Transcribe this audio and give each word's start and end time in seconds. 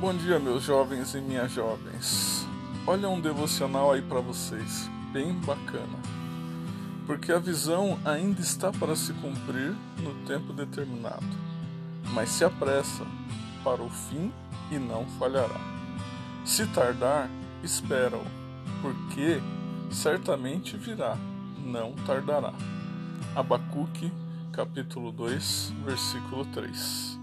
Bom 0.00 0.14
dia, 0.14 0.38
meus 0.38 0.62
jovens 0.62 1.14
e 1.14 1.20
minhas 1.20 1.52
jovens. 1.52 2.48
Olha 2.86 3.06
um 3.06 3.20
devocional 3.20 3.92
aí 3.92 4.00
para 4.00 4.18
vocês, 4.18 4.90
bem 5.12 5.34
bacana. 5.40 5.98
Porque 7.06 7.30
a 7.30 7.38
visão 7.38 7.98
ainda 8.02 8.40
está 8.40 8.72
para 8.72 8.96
se 8.96 9.12
cumprir 9.12 9.76
no 9.98 10.14
tempo 10.26 10.54
determinado, 10.54 11.26
mas 12.14 12.30
se 12.30 12.42
apressa 12.42 13.04
para 13.62 13.82
o 13.82 13.90
fim 13.90 14.32
e 14.70 14.78
não 14.78 15.04
falhará. 15.18 15.60
Se 16.46 16.66
tardar, 16.68 17.28
espera-o, 17.62 18.24
porque 18.80 19.38
certamente 19.90 20.78
virá, 20.78 21.14
não 21.62 21.92
tardará. 22.06 22.54
Abacuque, 23.36 24.10
capítulo 24.50 25.12
2, 25.12 25.74
versículo 25.84 26.46
3. 26.46 27.19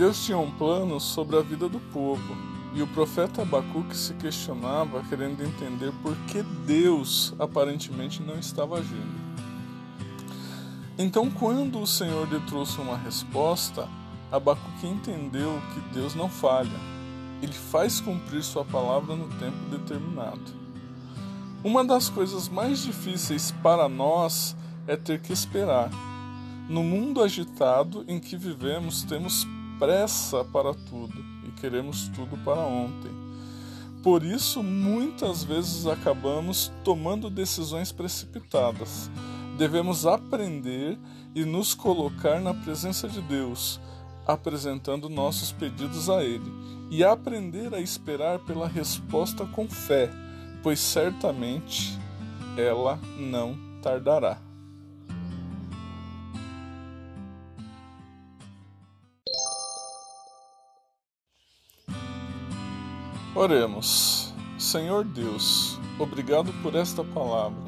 Deus 0.00 0.24
tinha 0.24 0.38
um 0.38 0.50
plano 0.50 0.98
sobre 0.98 1.36
a 1.36 1.42
vida 1.42 1.68
do 1.68 1.78
povo, 1.78 2.34
e 2.74 2.80
o 2.80 2.86
profeta 2.86 3.42
Abacuque 3.42 3.94
se 3.94 4.14
questionava, 4.14 5.02
querendo 5.10 5.42
entender 5.42 5.92
por 6.02 6.16
que 6.26 6.42
Deus 6.42 7.34
aparentemente 7.38 8.22
não 8.22 8.38
estava 8.38 8.78
agindo. 8.78 9.20
Então, 10.96 11.30
quando 11.30 11.78
o 11.78 11.86
Senhor 11.86 12.26
lhe 12.32 12.40
trouxe 12.46 12.80
uma 12.80 12.96
resposta, 12.96 13.86
Abacuque 14.32 14.86
entendeu 14.86 15.60
que 15.74 15.80
Deus 15.92 16.14
não 16.14 16.30
falha, 16.30 16.80
ele 17.42 17.52
faz 17.52 18.00
cumprir 18.00 18.42
sua 18.42 18.64
palavra 18.64 19.14
no 19.14 19.28
tempo 19.38 19.68
determinado. 19.70 20.40
Uma 21.62 21.84
das 21.84 22.08
coisas 22.08 22.48
mais 22.48 22.82
difíceis 22.82 23.50
para 23.62 23.86
nós 23.86 24.56
é 24.86 24.96
ter 24.96 25.20
que 25.20 25.34
esperar. 25.34 25.90
No 26.70 26.82
mundo 26.82 27.22
agitado 27.22 28.02
em 28.08 28.18
que 28.18 28.34
vivemos, 28.34 29.02
temos 29.02 29.46
pressa 29.80 30.44
para 30.44 30.74
tudo 30.74 31.24
e 31.48 31.50
queremos 31.58 32.08
tudo 32.08 32.36
para 32.44 32.60
ontem. 32.60 33.10
Por 34.02 34.22
isso, 34.22 34.62
muitas 34.62 35.42
vezes 35.42 35.86
acabamos 35.86 36.70
tomando 36.84 37.30
decisões 37.30 37.90
precipitadas. 37.90 39.10
Devemos 39.56 40.06
aprender 40.06 40.98
e 41.34 41.44
nos 41.44 41.74
colocar 41.74 42.40
na 42.40 42.52
presença 42.52 43.08
de 43.08 43.22
Deus, 43.22 43.80
apresentando 44.26 45.08
nossos 45.08 45.50
pedidos 45.50 46.10
a 46.10 46.22
Ele, 46.22 46.52
e 46.90 47.02
aprender 47.02 47.74
a 47.74 47.80
esperar 47.80 48.38
pela 48.40 48.68
resposta 48.68 49.46
com 49.46 49.66
fé, 49.66 50.10
pois 50.62 50.78
certamente 50.78 51.98
ela 52.56 52.98
não 53.18 53.56
tardará. 53.82 54.49
Oremos. 63.32 64.34
Senhor 64.58 65.04
Deus, 65.04 65.78
obrigado 66.00 66.52
por 66.64 66.74
esta 66.74 67.04
palavra. 67.04 67.62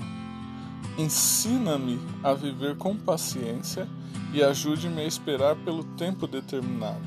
Ensina-me 0.98 2.00
a 2.20 2.34
viver 2.34 2.76
com 2.76 2.96
paciência 2.96 3.88
e 4.34 4.42
ajude-me 4.42 5.02
a 5.02 5.06
esperar 5.06 5.54
pelo 5.54 5.84
tempo 5.84 6.26
determinado. 6.26 7.06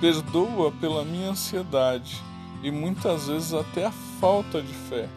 Perdoa 0.00 0.70
pela 0.80 1.04
minha 1.04 1.30
ansiedade 1.30 2.22
e 2.62 2.70
muitas 2.70 3.26
vezes 3.26 3.52
até 3.52 3.86
a 3.86 3.92
falta 4.20 4.62
de 4.62 4.72
fé. 4.72 5.08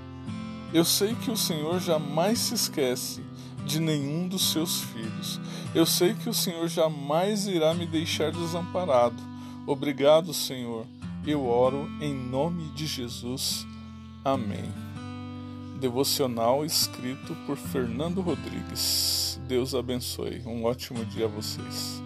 Eu 0.73 0.83
sei 0.83 1.13
que 1.13 1.29
o 1.29 1.37
Senhor 1.37 1.79
jamais 1.79 2.39
se 2.39 2.55
esquece 2.55 3.23
de 3.63 3.79
nenhum 3.79 4.27
dos 4.27 4.51
seus 4.51 4.81
filhos. 4.81 5.39
Eu 5.75 5.85
sei 5.85 6.15
que 6.15 6.27
o 6.27 6.33
Senhor 6.33 6.67
jamais 6.67 7.45
irá 7.45 7.75
me 7.75 7.85
deixar 7.85 8.31
desamparado. 8.31 9.21
Obrigado, 9.67 10.33
Senhor 10.33 10.87
eu 11.31 11.45
oro 11.47 11.89
em 11.99 12.13
nome 12.13 12.69
de 12.69 12.85
Jesus. 12.85 13.65
Amém. 14.23 14.71
Devocional 15.79 16.65
escrito 16.65 17.35
por 17.45 17.57
Fernando 17.57 18.21
Rodrigues. 18.21 19.39
Deus 19.47 19.75
abençoe. 19.75 20.41
Um 20.45 20.63
ótimo 20.63 21.03
dia 21.05 21.25
a 21.25 21.29
vocês. 21.29 22.04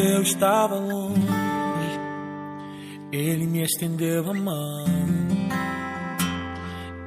Eu 0.00 0.22
estava 0.22 0.76
longe, 0.76 1.20
Ele 3.12 3.46
me 3.46 3.62
estendeu 3.62 4.30
a 4.30 4.34
mão. 4.34 4.84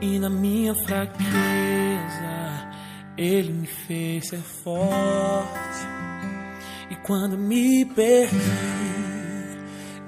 E 0.02 0.20
na 0.20 0.30
minha 0.30 0.74
fraqueza, 0.86 1.22
Ele 3.18 3.54
me 3.54 3.68
fez 3.68 4.28
ser 4.28 4.42
forte. 4.42 5.88
E 6.90 6.96
quando 7.06 7.38
me 7.38 7.86
perdi, 7.86 8.36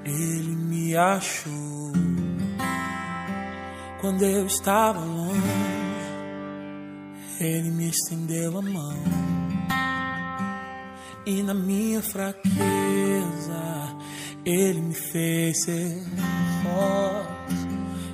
Ele 0.04 0.56
me 0.56 0.96
achou. 0.96 1.92
Quando 4.00 4.24
eu 4.24 4.46
estava 4.46 5.00
longe, 5.00 5.40
Ele 7.40 7.70
me 7.70 7.88
estendeu 7.88 8.58
a 8.58 8.62
mão 8.62 9.23
e 11.26 11.42
na 11.42 11.54
minha 11.54 12.02
fraqueza 12.02 12.44
Ele 14.44 14.80
me 14.80 14.94
fez 14.94 15.64
ser 15.64 16.02
forte. 16.62 17.68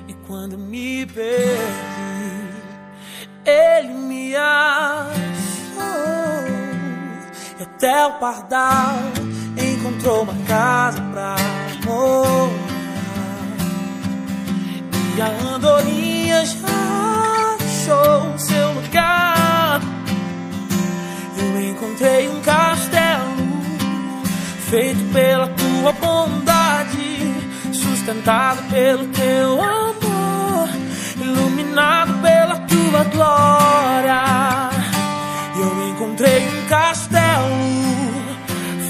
E 0.07 0.13
quando 0.25 0.57
me 0.57 1.05
perdi, 1.05 1.51
Ele 3.45 3.93
me 3.93 4.35
achou. 4.35 5.11
E 7.59 7.63
até 7.63 8.07
o 8.07 8.13
pardal 8.19 8.95
encontrou 9.57 10.23
uma 10.23 10.35
casa 10.45 11.01
pra 11.11 11.35
morar. 11.85 12.71
E 15.17 15.21
a 15.21 15.27
andorinha 15.27 16.45
já 16.45 16.80
feito 24.71 25.03
pela 25.11 25.49
tua 25.49 25.91
bondade, 25.91 27.19
sustentado 27.73 28.63
pelo 28.69 29.05
teu 29.07 29.61
amor, 29.61 30.69
iluminado 31.17 32.13
pela 32.21 32.55
tua 32.55 33.03
glória. 33.03 34.69
Eu 35.59 35.89
encontrei 35.89 36.47
um 36.47 36.67
castelo 36.69 37.49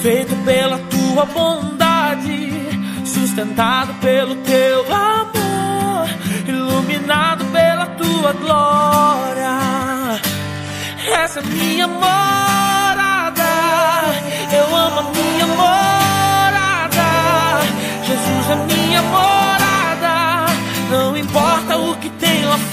feito 0.03 0.35
pela 0.45 0.77
tua 0.77 1.25
bondade, 1.25 2.51
sustentado 3.03 3.91
pelo 3.95 4.35
teu 4.35 4.85
amor, 4.93 6.07
iluminado 6.47 7.43
pela 7.45 7.87
tua 7.87 8.33
glória. 8.33 10.21
Essa 11.11 11.39
é 11.39 11.43
minha 11.43 11.87
morada, 11.87 13.43
eu 14.53 14.75
amo 14.75 14.90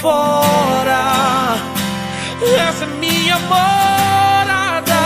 fora. 0.01 1.55
Essa 2.67 2.85
é 2.85 2.87
minha 2.99 3.37
morada. 3.39 5.01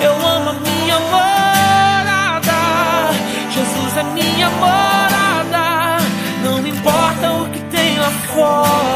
Eu 0.00 0.12
amo 0.12 0.50
a 0.50 0.52
minha 0.54 0.98
morada. 1.14 2.58
Jesus 3.50 3.96
é 3.96 4.02
minha 4.04 4.50
morada. 4.50 5.98
Não 6.44 6.66
importa 6.66 7.32
o 7.32 7.50
que 7.50 7.60
tem 7.70 7.98
lá 7.98 8.10
fora. 8.34 8.90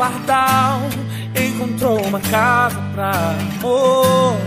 pardal 0.00 0.80
encontrou 1.60 2.00
uma 2.06 2.20
casa 2.20 2.80
pra 2.94 3.12
morar. 3.60 4.40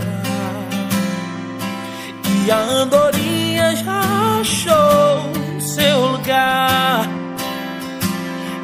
E 2.44 2.50
a 2.50 2.58
andorinha 2.58 3.76
já 3.76 4.40
achou 4.40 5.60
seu 5.60 6.06
lugar. 6.08 7.08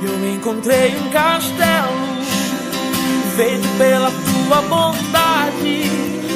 Eu 0.03 0.35
encontrei 0.35 0.97
um 0.97 1.11
castelo 1.11 1.93
feito 3.37 3.69
pela 3.79 4.11
tua 4.11 4.63
bondade, 4.63 5.85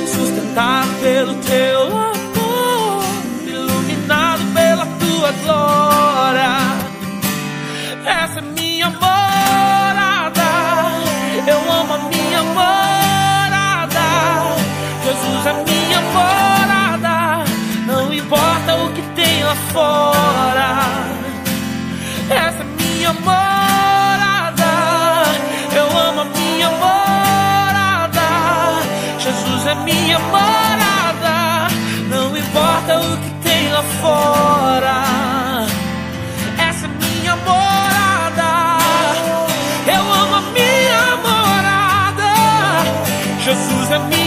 sustentado 0.06 0.88
pelo 1.02 1.34
teu 1.42 1.82
amor, 1.98 3.04
iluminado 3.44 4.42
pela 4.54 4.86
tua 4.86 5.32
glória. 5.44 6.54
Essa 8.06 8.38
é 8.38 8.42
minha 8.42 8.63
importa 18.34 18.74
o 18.76 18.92
que 18.92 19.02
tem 19.14 19.44
lá 19.44 19.54
fora. 19.72 20.68
Essa 22.28 22.62
é 22.62 22.82
minha 22.82 23.12
morada. 23.12 24.72
Eu 25.72 25.98
amo 25.98 26.20
a 26.22 26.24
minha 26.24 26.70
morada. 26.70 28.28
Jesus 29.20 29.66
é 29.66 29.74
minha 29.76 30.18
morada. 30.18 31.68
Não 32.10 32.36
importa 32.36 32.98
o 32.98 33.16
que 33.18 33.30
tem 33.48 33.68
lá 33.70 33.82
fora. 34.02 35.04
Essa 36.58 36.86
é 36.86 36.88
minha 36.88 37.36
morada. 37.36 38.78
Eu 39.86 40.12
amo 40.12 40.34
a 40.34 40.40
minha 40.56 41.16
morada. 41.22 42.32
Jesus 43.40 43.90
é 43.92 43.98
minha 43.98 44.23